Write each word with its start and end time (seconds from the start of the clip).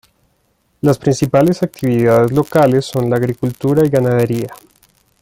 Las 0.81 0.97
principales 0.97 1.61
actividades 1.61 2.31
locales 2.31 2.85
son 2.85 3.07
la 3.07 3.17
agricultura 3.17 3.85
y 3.85 3.89
ganadería. 3.89 4.51